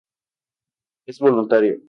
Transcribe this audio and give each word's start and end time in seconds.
Es 1.07 1.19
voluntario. 1.19 1.79